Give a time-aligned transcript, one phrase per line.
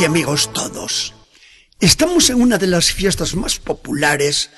[0.00, 1.12] Y amigos todos,
[1.78, 4.48] estamos en una de las fiestas más populares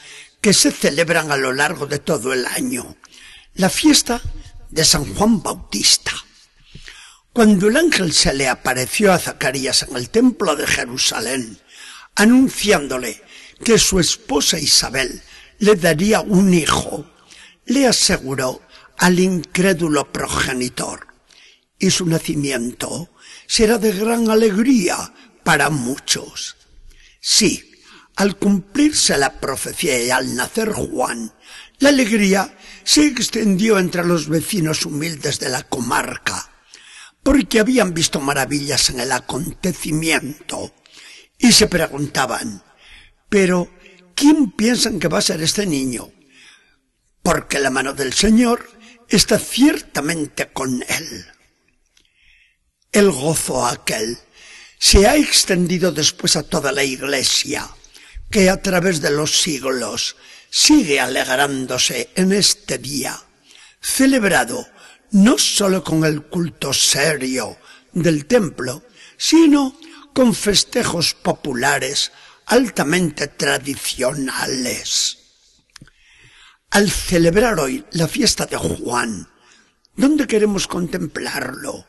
[0.40, 2.96] que se celebran a lo largo de todo el año,
[3.54, 4.22] la fiesta
[4.70, 6.12] de San Juan Bautista.
[7.32, 11.58] Cuando el ángel se le apareció a Zacarías en el templo de Jerusalén,
[12.14, 13.20] anunciándole
[13.64, 15.20] que su esposa Isabel
[15.58, 17.10] le daría un hijo,
[17.66, 18.62] le aseguró
[18.98, 21.08] al incrédulo progenitor,
[21.78, 23.10] y su nacimiento
[23.46, 25.12] será de gran alegría
[25.42, 26.56] para muchos.
[27.20, 27.72] Sí,
[28.16, 31.32] al cumplirse la profecía y al nacer Juan,
[31.78, 36.50] la alegría se extendió entre los vecinos humildes de la comarca,
[37.22, 40.74] porque habían visto maravillas en el acontecimiento
[41.38, 42.62] y se preguntaban,
[43.28, 43.68] pero
[44.14, 46.12] ¿quién piensan que va a ser este niño?
[47.22, 48.68] Porque la mano del Señor
[49.08, 51.26] está ciertamente con él.
[52.94, 54.16] El gozo aquel
[54.78, 57.68] se ha extendido después a toda la iglesia,
[58.30, 60.14] que a través de los siglos
[60.48, 63.20] sigue alegrándose en este día,
[63.80, 64.64] celebrado
[65.10, 67.58] no sólo con el culto serio
[67.92, 68.84] del templo,
[69.16, 69.76] sino
[70.12, 72.12] con festejos populares
[72.46, 75.18] altamente tradicionales.
[76.70, 79.28] Al celebrar hoy la fiesta de Juan,
[79.96, 81.88] ¿dónde queremos contemplarlo?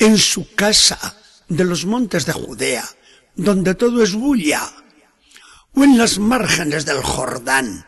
[0.00, 1.14] En su casa
[1.48, 2.88] de los montes de Judea,
[3.36, 4.68] donde todo es bulla,
[5.74, 7.86] o en las márgenes del Jordán,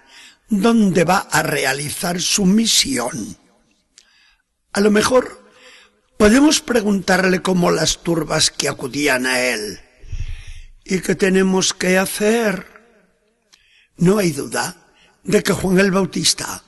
[0.49, 3.39] donde va a realizar su misión.
[4.75, 5.43] A lo mejor
[6.19, 9.81] podemos preguntarle como las turbas que acudían a él.
[10.85, 12.67] ¿Y qué tenemos que hacer?
[13.97, 14.77] No hay duda
[15.25, 16.63] de que Juan el Bautista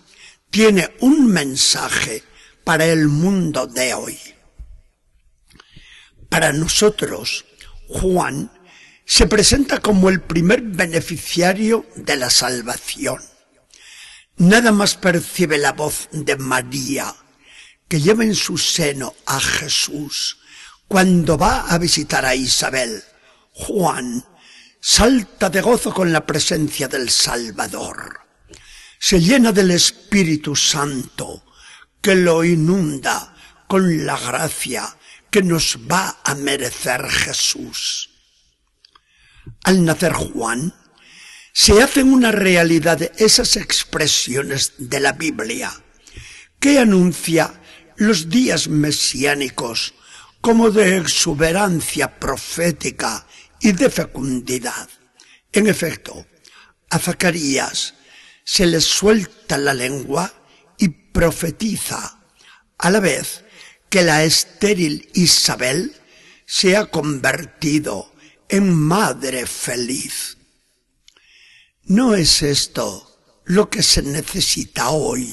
[0.50, 2.22] tiene un mensaje
[2.64, 4.18] para el mundo de hoy.
[6.34, 7.44] Para nosotros,
[7.86, 8.50] Juan
[9.06, 13.22] se presenta como el primer beneficiario de la salvación.
[14.38, 17.14] Nada más percibe la voz de María,
[17.86, 20.38] que lleva en su seno a Jesús,
[20.88, 23.04] cuando va a visitar a Isabel.
[23.52, 24.24] Juan
[24.80, 28.22] salta de gozo con la presencia del Salvador.
[28.98, 31.44] Se llena del Espíritu Santo,
[32.02, 33.36] que lo inunda
[33.68, 34.96] con la gracia
[35.34, 38.08] que nos va a merecer Jesús.
[39.64, 40.72] Al nacer Juan,
[41.52, 45.72] se hacen una realidad esas expresiones de la Biblia
[46.60, 47.52] que anuncia
[47.96, 49.94] los días mesiánicos
[50.40, 53.26] como de exuberancia profética
[53.58, 54.88] y de fecundidad.
[55.50, 56.28] En efecto,
[56.90, 57.94] a Zacarías
[58.44, 60.32] se le suelta la lengua
[60.78, 62.20] y profetiza
[62.78, 63.43] a la vez
[63.94, 65.94] que la estéril Isabel
[66.44, 68.12] se ha convertido
[68.48, 70.36] en madre feliz.
[71.84, 75.32] No es esto lo que se necesita hoy.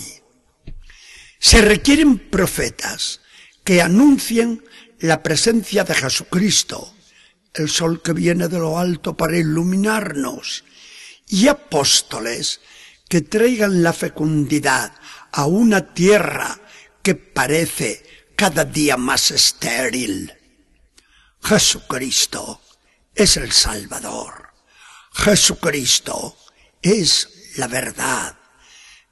[1.39, 3.21] Se requieren profetas
[3.63, 4.63] que anuncien
[4.99, 6.93] la presencia de Jesucristo,
[7.55, 10.65] el sol que viene de lo alto para iluminarnos,
[11.27, 12.61] y apóstoles
[13.09, 14.93] que traigan la fecundidad
[15.31, 16.61] a una tierra
[17.01, 18.10] que parece
[18.41, 20.33] cada día más estéril.
[21.43, 22.59] Jesucristo
[23.13, 24.49] es el Salvador.
[25.13, 26.35] Jesucristo
[26.81, 28.35] es la verdad.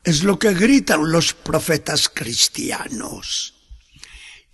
[0.04, 3.54] Es lo que gritan los profetas cristianos.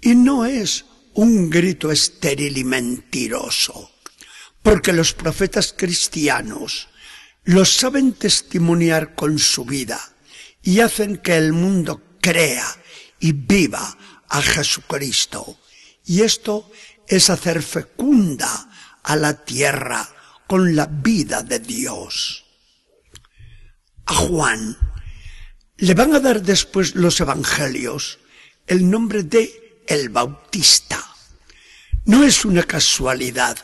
[0.01, 3.91] Y no es un grito estéril y mentiroso,
[4.61, 6.89] porque los profetas cristianos
[7.45, 10.01] los saben testimoniar con su vida
[10.61, 12.67] y hacen que el mundo crea
[13.21, 13.97] y viva
[14.35, 15.57] a Jesucristo.
[16.03, 16.69] Y esto
[17.07, 18.69] es hacer fecunda
[19.03, 20.07] a la tierra
[20.45, 22.43] con la vida de Dios.
[24.05, 24.77] A Juan
[25.77, 28.19] le van a dar después los evangelios
[28.67, 31.01] el nombre de el Bautista.
[32.03, 33.57] No es una casualidad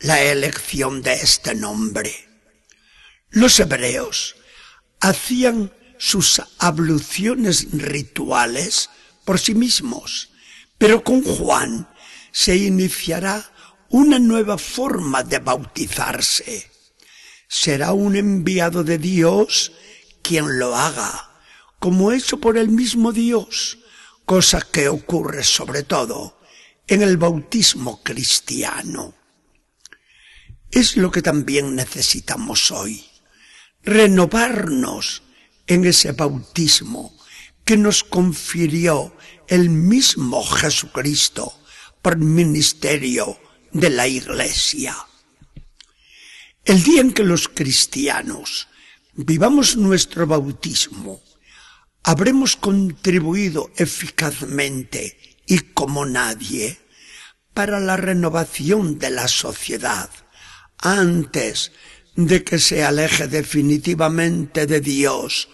[0.00, 2.12] la elección de este nombre.
[3.30, 4.36] Los hebreos
[5.00, 8.88] hacían sus abluciones rituales
[9.24, 10.30] por sí mismos.
[10.78, 11.88] Pero con Juan
[12.32, 13.52] se iniciará
[13.88, 16.70] una nueva forma de bautizarse.
[17.48, 19.72] Será un enviado de Dios
[20.22, 21.30] quien lo haga,
[21.78, 23.78] como hecho por el mismo Dios,
[24.24, 26.40] cosa que ocurre sobre todo
[26.86, 29.14] en el bautismo cristiano.
[30.70, 33.04] Es lo que también necesitamos hoy,
[33.82, 35.22] renovarnos
[35.66, 37.21] en ese bautismo
[37.72, 39.16] que nos confirió
[39.48, 41.58] el mismo Jesucristo
[42.02, 43.40] por ministerio
[43.72, 44.94] de la Iglesia.
[46.66, 48.68] El día en que los cristianos
[49.14, 51.22] vivamos nuestro bautismo,
[52.02, 56.78] habremos contribuido eficazmente y como nadie
[57.54, 60.10] para la renovación de la sociedad
[60.76, 61.72] antes
[62.16, 65.48] de que se aleje definitivamente de Dios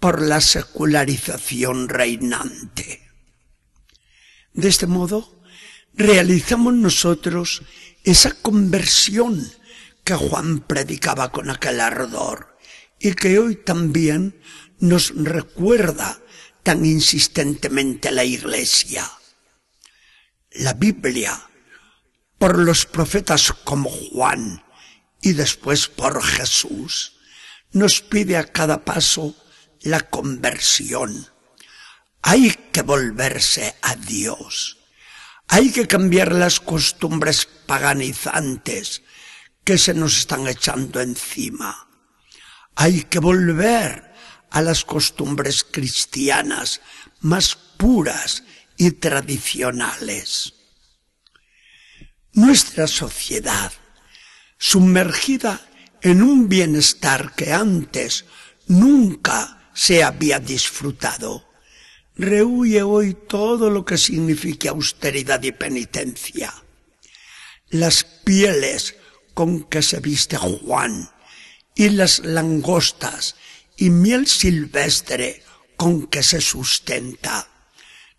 [0.00, 3.06] por la secularización reinante.
[4.54, 5.42] De este modo,
[5.94, 7.62] realizamos nosotros
[8.02, 9.52] esa conversión
[10.02, 12.56] que Juan predicaba con aquel ardor
[12.98, 14.40] y que hoy también
[14.78, 16.18] nos recuerda
[16.62, 19.10] tan insistentemente la Iglesia.
[20.52, 21.48] La Biblia,
[22.38, 24.64] por los profetas como Juan
[25.20, 27.16] y después por Jesús,
[27.72, 29.36] nos pide a cada paso
[29.82, 31.28] la conversión.
[32.22, 34.78] Hay que volverse a Dios.
[35.48, 39.02] Hay que cambiar las costumbres paganizantes
[39.64, 41.88] que se nos están echando encima.
[42.76, 44.12] Hay que volver
[44.50, 46.80] a las costumbres cristianas
[47.20, 48.44] más puras
[48.76, 50.54] y tradicionales.
[52.32, 53.72] Nuestra sociedad,
[54.58, 55.60] sumergida
[56.00, 58.24] en un bienestar que antes
[58.66, 61.48] nunca se había disfrutado,
[62.14, 66.52] rehuye hoy todo lo que signifique austeridad y penitencia.
[67.70, 68.96] Las pieles
[69.32, 71.08] con que se viste Juan
[71.74, 73.36] y las langostas
[73.78, 75.42] y miel silvestre
[75.78, 77.48] con que se sustenta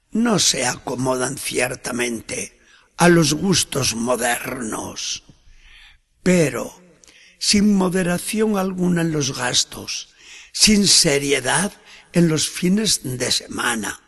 [0.10, 2.60] no se acomodan ciertamente
[2.98, 5.26] a los gustos modernos,
[6.24, 6.74] pero
[7.38, 10.12] sin moderación alguna en los gastos,
[10.52, 11.72] sin seriedad
[12.14, 14.02] en los fines de semana,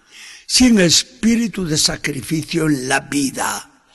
[0.45, 3.85] sin espíritu de sacrificio en la vida,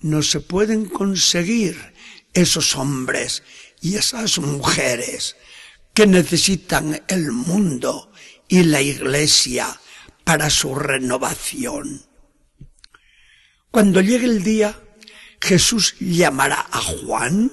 [0.00, 1.94] no se pueden conseguir
[2.32, 3.42] esos hombres
[3.80, 5.36] y esas mujeres
[5.94, 8.12] que necesitan el mundo
[8.48, 9.78] y la iglesia
[10.24, 12.06] para su renovación.
[13.70, 14.80] Cuando llegue el día,
[15.40, 17.52] Jesús llamará a Juan,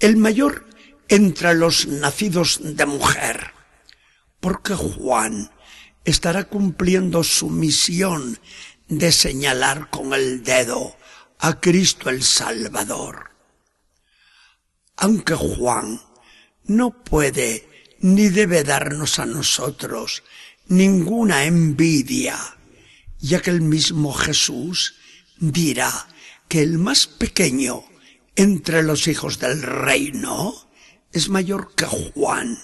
[0.00, 0.66] el mayor
[1.08, 3.52] entre los nacidos de mujer,
[4.40, 5.50] porque Juan
[6.04, 8.38] estará cumpliendo su misión
[8.88, 10.96] de señalar con el dedo
[11.38, 13.30] a Cristo el Salvador.
[14.96, 16.00] Aunque Juan
[16.64, 17.68] no puede
[18.00, 20.22] ni debe darnos a nosotros
[20.66, 22.38] ninguna envidia,
[23.18, 24.94] ya que el mismo Jesús
[25.38, 26.08] dirá
[26.48, 27.84] que el más pequeño
[28.36, 30.54] entre los hijos del reino
[31.12, 32.58] es mayor que Juan.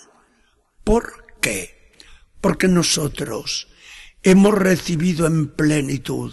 [0.84, 1.92] ¿Por qué?
[2.40, 3.68] Porque nosotros
[4.22, 6.32] hemos recibido en plenitud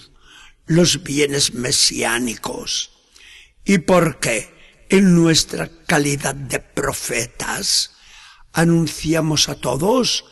[0.68, 2.92] los bienes mesiánicos
[3.66, 7.92] y porque en nuestra calidad de profetas
[8.54, 10.24] anunciamos a todos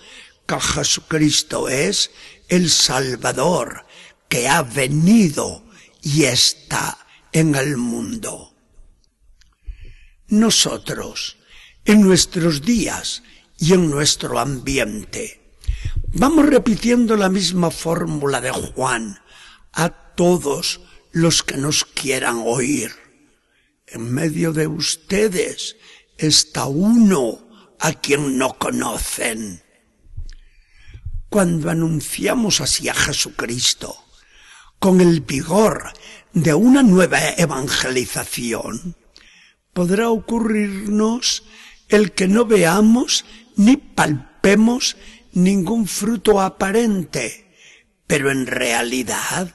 [0.48, 2.12] que Jesucristo es
[2.48, 3.86] el Salvador
[4.30, 5.66] que ha venido
[6.02, 6.98] y está
[7.34, 8.56] en el mundo.
[10.30, 11.38] Nosotros,
[11.84, 13.24] en nuestros días
[13.60, 15.56] y en nuestro ambiente,
[16.14, 19.20] vamos repitiendo la misma fórmula de Juan
[19.74, 22.92] a todos los que nos quieran oír.
[23.88, 25.76] En medio de ustedes
[26.18, 27.48] está uno
[27.80, 29.64] a quien no conocen.
[31.30, 33.96] Cuando anunciamos así a Jesucristo,
[34.80, 35.92] con el vigor
[36.34, 38.96] de una nueva evangelización,
[39.74, 41.44] podrá ocurrirnos
[41.90, 43.26] el que no veamos
[43.60, 44.96] ni palpemos
[45.34, 47.54] ningún fruto aparente,
[48.08, 49.54] pero en realidad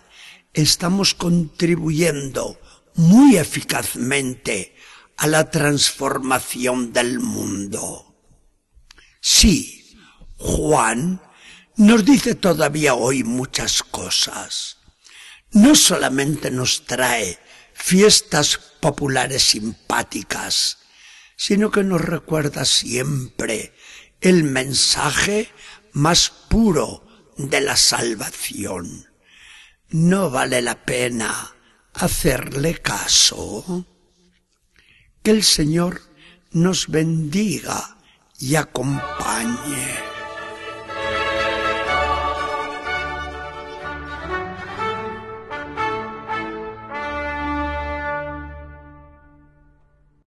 [0.52, 2.60] estamos contribuyendo
[2.96, 4.76] muy eficazmente
[5.16, 8.14] a la transformación del mundo.
[9.22, 9.96] Sí,
[10.36, 11.22] Juan
[11.76, 14.76] nos dice todavía hoy muchas cosas.
[15.50, 17.38] No solamente nos trae
[17.72, 20.76] fiestas populares simpáticas,
[21.36, 23.72] sino que nos recuerda siempre
[24.24, 25.50] el mensaje
[25.92, 29.06] más puro de la salvación.
[29.90, 31.54] No vale la pena
[31.92, 33.86] hacerle caso.
[35.22, 36.00] Que el Señor
[36.52, 37.98] nos bendiga
[38.38, 40.13] y acompañe.